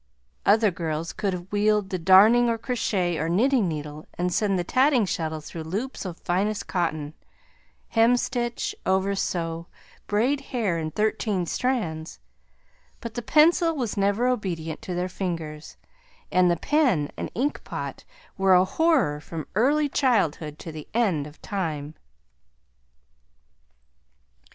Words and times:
Other 0.47 0.71
girls 0.71 1.13
could 1.13 1.51
wield 1.51 1.91
the 1.91 1.99
darning 1.99 2.49
or 2.49 2.57
crochet 2.57 3.19
or 3.19 3.29
knitting 3.29 3.67
needle, 3.67 4.07
and 4.15 4.33
send 4.33 4.57
the 4.57 4.63
tatting 4.63 5.05
shuttle 5.05 5.41
through 5.41 5.61
loops 5.65 6.05
of 6.05 6.17
the 6.17 6.23
finest 6.25 6.65
cotton; 6.65 7.13
hemstitch, 7.89 8.73
oversew, 8.83 9.65
braid 10.07 10.41
hair 10.41 10.79
in 10.79 10.89
thirteen 10.89 11.45
strands, 11.45 12.17
but 12.99 13.13
the 13.13 13.21
pencil 13.21 13.75
was 13.75 13.95
never 13.95 14.25
obedient 14.25 14.89
in 14.89 14.95
their 14.95 15.07
fingers, 15.07 15.77
and 16.31 16.49
the 16.49 16.57
pen 16.57 17.11
and 17.15 17.29
ink 17.35 17.63
pot 17.63 18.03
were 18.39 18.55
a 18.55 18.65
horror 18.65 19.19
from 19.19 19.45
early 19.53 19.87
childhood 19.87 20.57
to 20.57 20.71
the 20.71 20.87
end 20.95 21.27
of 21.27 21.39
time. 21.43 21.93